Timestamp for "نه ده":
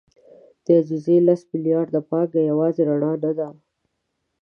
3.23-3.47